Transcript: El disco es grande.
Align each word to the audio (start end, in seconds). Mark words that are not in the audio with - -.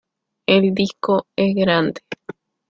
El 0.47 0.73
disco 0.73 1.27
es 1.35 1.53
grande. 1.53 2.01